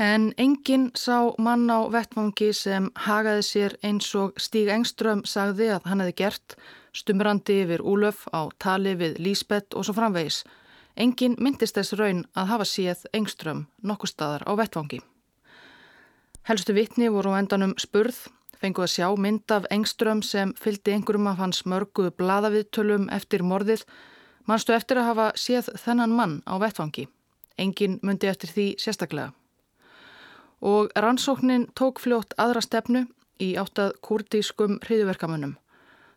[0.00, 5.88] En enginn sá mann á vettvangi sem hagaði sér eins og Stíg Engström sagði að
[5.90, 6.54] hann hefði gert
[6.96, 10.38] stumrandi yfir Úlöf á tali við Lísbeth og svo framvegis.
[10.96, 15.02] Engin myndist þess raun að hafa séð engström nokkur staðar á vettvangi.
[16.48, 18.22] Helstu vittni voru endanum spurð,
[18.56, 23.84] fenguð að sjá mynd af engström sem fyldi einhverjum af hans mörgu bladaviðtölum eftir morðið,
[24.48, 27.04] mannstu eftir að hafa séð þennan mann á vettvangi.
[27.60, 29.34] Engin myndi eftir því sérstaklega.
[30.60, 33.06] Og rannsóknin tók fljótt aðra stefnu
[33.40, 35.56] í áttað kurdískum hriðverkamönnum.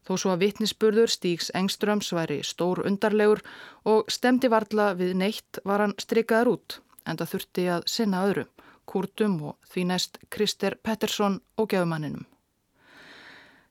[0.03, 3.39] Þó svo að vittnisspurður Stíks Engströms væri stór undarlegur
[3.88, 8.43] og stemdi varla við neitt var hann strikaður út en það þurfti að sinna öðru,
[8.88, 12.27] kurdum og því næst Krister Pettersson og gefumanninum.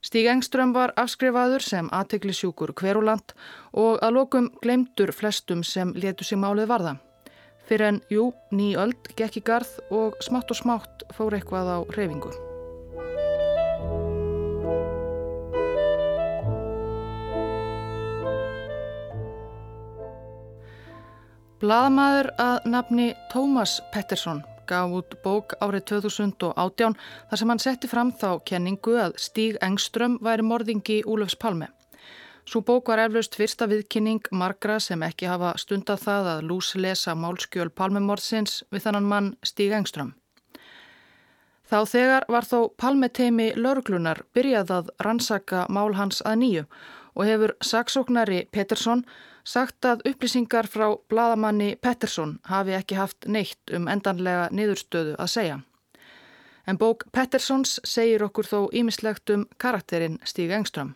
[0.03, 3.33] Stíg Engström var afskrifaður sem aðteglisjúkur hveruland
[3.71, 6.97] og að lokum glemtur flestum sem letu sig málið varða.
[7.67, 11.77] Fyrir en, jú, ný öld gekk í garð og smátt og smátt fór eitthvað á
[11.95, 12.33] reyfingu.
[21.63, 26.97] Blaðamaður að nafni Tómas Pettersson gaf út bók árið 2018
[27.29, 31.69] þar sem hann setti fram þá kenningu að Stíg Engström væri morðingi Úlefs Palme.
[32.45, 37.69] Svo bók var eflaust fyrsta viðkynning margra sem ekki hafa stundað það að lúslesa málskjöl
[37.71, 40.11] Palmemorðsins við þannan mann Stíg Engström.
[41.63, 46.63] Þá þegar var þó Palmeteimi lauruglunar byrjað að rannsaka mál hans að nýju
[47.15, 49.05] og hefur saksóknari Pettersson
[49.47, 55.61] sagt að upplýsingar frá bladamanni Pettersson hafi ekki haft neitt um endanlega niðurstöðu að segja.
[56.67, 60.93] En bók Petterssons segir okkur þó ímislegt um karakterinn Stíg Engström.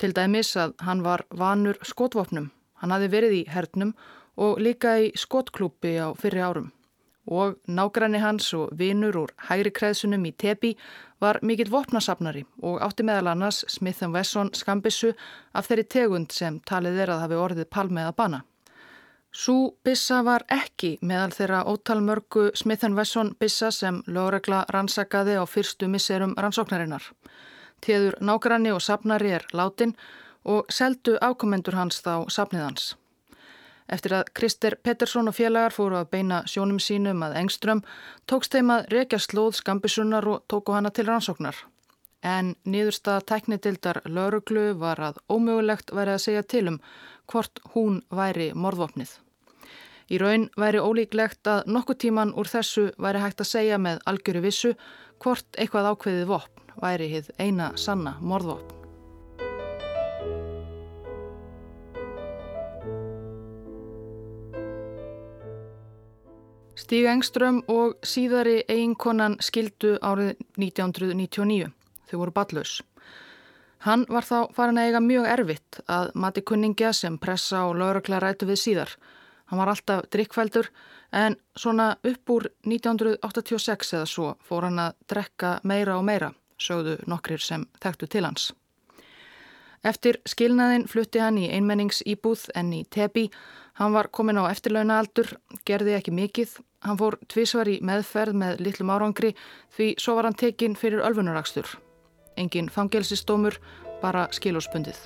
[0.00, 3.94] Til dæmis að hann var vanur skotvopnum, hann hafi verið í hernum
[4.40, 6.70] og líka í skotklúpi á fyrri árum
[7.30, 10.72] og nágræni hans og vinur úr hægri kreðsunum í tepi
[11.22, 15.12] var mikill vopnasafnari og átti meðal annars Smith Wesson skambissu
[15.54, 18.42] af þeirri tegund sem talið er að hafi orðið palmeða bana.
[19.32, 25.86] Sú bissa var ekki meðal þeirra ótalmörgu Smith Wesson bissa sem lögregla rannsakaði á fyrstu
[25.88, 27.04] misserum rannsóknarinnar.
[27.80, 29.94] Téður nágræni og safnari er látin
[30.44, 32.94] og seldu ákomendur hans þá safniðans.
[33.90, 37.82] Eftir að Krister Pettersson og félagar fóru að beina sjónum sínum að Engström
[38.30, 41.56] tókst þeim að rekja slóð skambissunnar og tóku hana til rannsóknar.
[42.22, 46.78] En niðurstaða teknitildar lauruglu var að ómögulegt væri að segja til um
[47.32, 49.10] hvort hún væri morðvopnið.
[50.10, 54.42] Í raun væri ólíklegt að nokkuð tíman úr þessu væri hægt að segja með algjöru
[54.46, 54.74] vissu
[55.22, 58.76] hvort eitthvað ákveðið vopn væri hið eina sanna morðvopn.
[66.80, 71.68] Stíg Engström og síðari eiginkonan skildu árið 1999.
[72.10, 72.80] Þau voru ballus.
[73.86, 78.18] Hann var þá farin að eiga mjög erfitt að mati kunningja sem pressa og laurökla
[78.20, 78.96] rætu við síðar.
[79.48, 80.68] Hann var alltaf drikkfældur
[81.12, 86.98] en svona upp úr 1986 eða svo fór hann að drekka meira og meira, sögðu
[87.10, 88.50] nokkrir sem þekktu til hans.
[89.82, 93.30] Eftir skilnaðin flutti hann í einmennings íbúð en í tebi.
[93.80, 95.32] Hann var komin á eftirlauna aldur,
[95.64, 99.34] gerði ekki mikið Hann fór tvísvar í meðferð með litlum árangri
[99.76, 101.66] því svo var hann tekinn fyrir ölfunarakstur.
[102.40, 103.58] Engin fangelsistómur,
[104.00, 104.96] bara skilóspundið.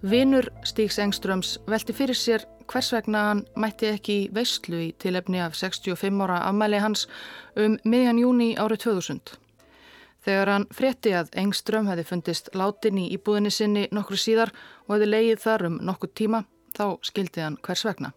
[0.00, 5.58] Vinur Stíks Engströms velti fyrir sér hvers vegna hann mætti ekki veistlu í tilefni af
[5.58, 7.06] 65 ára afmæli hans
[7.56, 9.34] um miðjan júni árið 2000.
[10.20, 14.52] Þegar hann frétti að Engström hefði fundist látin í íbúðinni sinni nokkru síðar
[14.86, 16.44] og hefði leið þar um nokkur tíma
[16.76, 18.12] Þá skildi hann hvers vegna.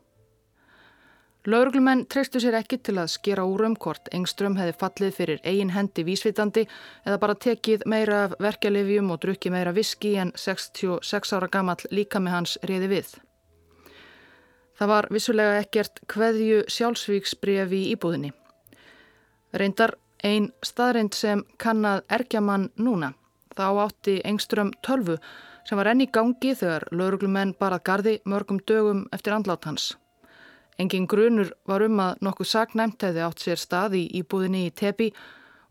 [1.43, 5.73] Lauruglumenn treystu sér ekki til að skera úr um hvort Engström hefði fallið fyrir eigin
[5.75, 6.63] hendi vísvitandi
[7.03, 12.23] eða bara tekið meira af verkelifjum og drukki meira viski en 66 ára gammal líka
[12.23, 13.13] með hans reyði við.
[14.79, 18.31] Það var vissulega ekkert hveðju sjálfsvíksbrefi í íbúðinni.
[19.53, 19.95] Reyndar
[20.25, 23.13] einn staðreind sem kannad erkjaman núna.
[23.53, 25.19] Þá átti Engström tölvu
[25.67, 29.93] sem var enn í gangi þegar lauruglumenn barað gardi mörgum dögum eftir andlát hans.
[30.79, 35.11] Engin grunur var um að nokkuð sagnæmt hefði átt sér stað í íbúðinni í tepi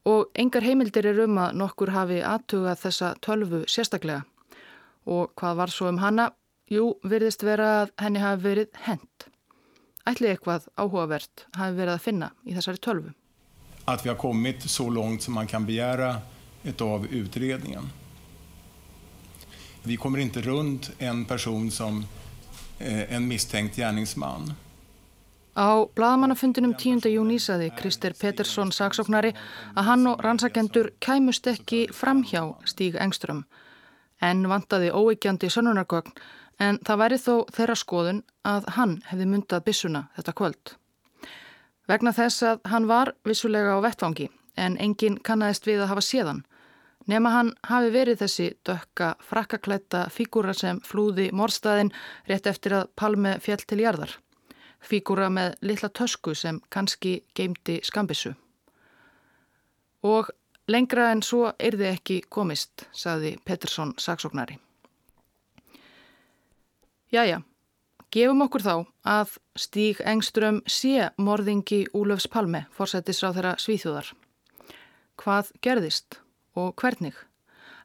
[0.07, 4.23] og engar heimildir er um að nokkur hafi aðtugað þessa tölvu sérstaklega.
[5.11, 6.31] Og hvað var svo um hanna?
[6.73, 9.27] Jú, virðist vera að henni hafi verið hent.
[10.09, 13.13] Ætli eitthvað áhugavert hafi verið að finna í þessari tölvu.
[13.85, 16.21] Att vi har kommit så långt som man kan begära
[16.81, 17.91] av utredningen.
[19.83, 22.05] Vi kommer inte runt en person som
[22.79, 24.55] eh, en misstänkt gärningsman.
[25.57, 27.09] Á bladamannafundinum 10.
[27.11, 29.35] júni saði Krister Pettersson saksóknari
[29.77, 33.45] að hann og rannsakendur kæmust ekki framhjá Stíg Engström.
[34.23, 36.15] En vantaði óeikjandi sönunargögn
[36.63, 40.75] en það væri þó þeirra skoðun að hann hefði myndað bissuna þetta kvöld.
[41.91, 46.43] Vegna þess að hann var vissulega á vettvangi en enginn kannast við að hafa séðan.
[47.11, 51.91] Nefna hann hafi verið þessi dökka frakkaklætta fígúra sem flúði morstaðin
[52.31, 54.21] rétt eftir að Palme fjell til jarðar
[54.83, 58.35] fígúra með litla tösku sem kannski geymdi skambissu.
[60.03, 60.31] Og
[60.69, 64.59] lengra en svo er þið ekki komist, saði Pettersson saksóknari.
[67.13, 67.43] Jæja,
[68.09, 74.07] gefum okkur þá að Stíg Engström sé morðingi Úlöfs Palme, forsættisráð þeirra svíþjóðar.
[75.21, 76.17] Hvað gerðist
[76.57, 77.13] og hvernig?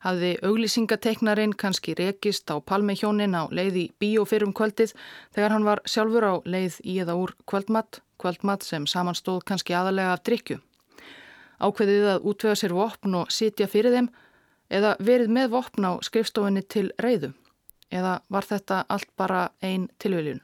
[0.05, 4.93] hafði auglýsingateiknarinn kannski rekist á palmihjónin á leið í bíó fyrrum kvöldið
[5.35, 10.13] þegar hann var sjálfur á leið í eða úr kvöldmatt, kvöldmatt sem samanstóð kannski aðalega
[10.13, 10.61] af drikju.
[11.59, 14.07] Ákveðið að útvega sér vopn og sitja fyrir þeim
[14.71, 17.33] eða verið með vopn á skrifstofinni til reyðu
[17.91, 20.41] eða var þetta allt bara einn tilviljun.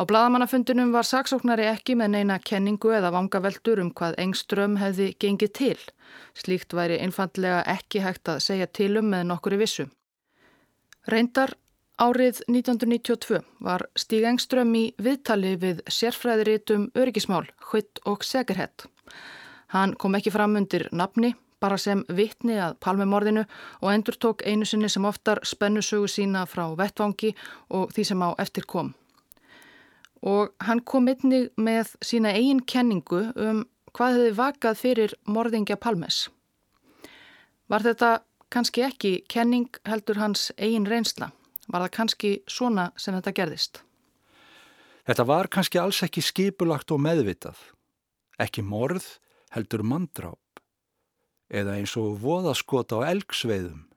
[0.00, 5.52] Á bladamannafundunum var saksóknari ekki með neina kenningu eða vangaveldur um hvað engström hefði gengið
[5.58, 5.78] til.
[6.32, 9.90] Slíkt væri einfallega ekki hægt að segja til um með nokkuri vissu.
[11.10, 11.52] Reyndar
[12.00, 18.86] árið 1992 var Stíg Engström í viðtali við sérfræðiritum öryggismál, hvitt og segurhett.
[19.74, 23.44] Hann kom ekki fram undir nafni, bara sem vittni að palmemorðinu
[23.80, 27.34] og endur tók einu sinni sem oftar spennusögu sína frá vettvangi
[27.70, 28.94] og því sem á eftir kom
[30.22, 33.62] og hann kom einnig með sína eigin kenningu um
[33.96, 36.28] hvað hefði vakað fyrir morðingja Palmes.
[37.70, 38.10] Var þetta
[38.52, 41.30] kannski ekki kenning heldur hans eigin reynsla?
[41.70, 43.82] Var það kannski svona sem þetta gerðist?
[45.06, 47.56] Þetta var kannski alls ekki skipulagt og meðvitað.
[48.38, 49.06] Ekki morð
[49.54, 50.38] heldur mandráp
[51.50, 53.90] eða eins og voðaskot á elgsveiðum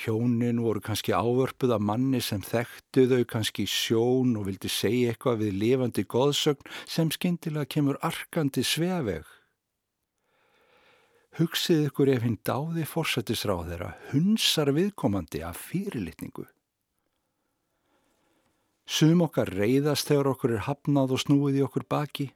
[0.00, 5.42] Hjónin voru kannski ávörpuð af manni sem þekktu þau kannski sjón og vildi segja eitthvað
[5.42, 9.26] við lifandi goðsögn sem skindilega kemur arkandi sveveg.
[11.36, 16.46] Hugsið ykkur ef hinn dáði fórsættisráð þeirra hunsar viðkomandi af fyrirlitningu.
[18.88, 22.30] Sum okkar reyðast þegar okkur er hafnað og snúið í okkur baki.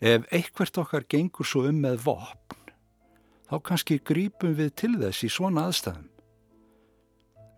[0.00, 2.67] Ef eitthvert okkar gengur svo um með vopn,
[3.48, 6.08] þá kannski grípum við til þess í svona aðstæðum.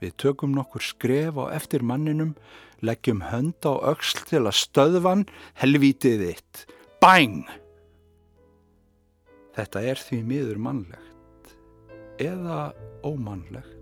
[0.01, 2.33] Við tökum nokkur skref á eftir manninum,
[2.81, 5.27] leggjum hönd á öxl til að stöðvan
[5.61, 6.63] helvítið þitt.
[7.03, 7.43] Bæng!
[9.59, 11.53] Þetta er því miður mannlegt
[12.23, 12.71] eða
[13.05, 13.80] ómannlegt.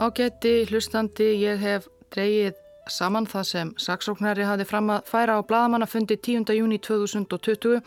[0.00, 1.84] Ágætti hlustandi, ég hef
[2.14, 2.54] dreyið
[2.88, 6.54] saman það sem saksóknari hafi fram að færa á bladamannafundi 10.
[6.56, 7.82] júni 2020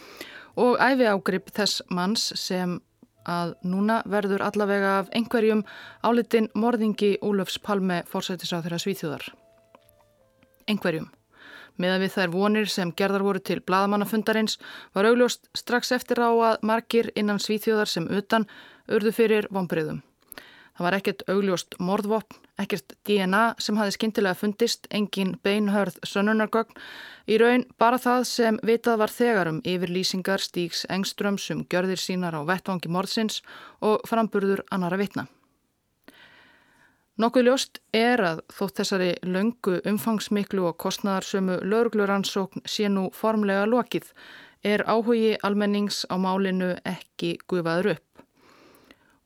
[0.61, 2.75] og æfi ágrip þess manns sem
[3.25, 5.65] að núna verður allavega af einhverjum
[6.05, 9.27] álitin morðingi Ólafs Palme fórsættisáð þeirra svíþjóðar.
[10.69, 11.09] Einhverjum.
[11.81, 14.59] Meðan við þær vonir sem gerðar voru til bladamannafundarins
[14.93, 18.45] var augljóst strax eftir á að margir innan svíþjóðar sem utan
[18.85, 20.03] urðu fyrir vonbriðum.
[20.73, 26.79] Það var ekkert augljóst morðvopn, ekkert DNA sem hafi skindilega fundist, engin beinhörð sönnunargögn,
[27.29, 32.33] í raun bara það sem vitað var þegarum yfir lýsingar stíks engströms um gjörðir sínar
[32.33, 33.43] á vettvangi morðsins
[33.85, 35.27] og framburður annara vitna.
[37.21, 44.09] Nokkuð ljóst er að þótt þessari löngu umfangsmiklu og kostnæðarsömu laurugluransókn sé nú formlega lokið
[44.65, 48.12] er áhugi almennings á málinu ekki gufaður upp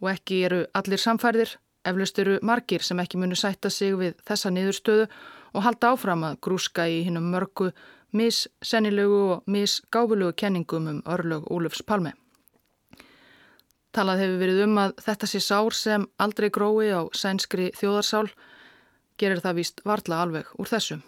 [0.02, 1.56] og ekki eru allir samfærðir,
[1.88, 5.08] eflust eru margir sem ekki munu sætta sig við þessa niðurstöðu
[5.54, 7.72] og halda áfram að grúska í hinnum mörgu,
[8.14, 12.14] missennilegu og missgáfulegu kenningum um örlög Ólufs Palme.
[13.95, 18.28] Talað hefur verið um að þetta sé sár sem aldrei grói á sænskri þjóðarsál,
[19.18, 21.02] gerir það víst varla alveg úr þessum.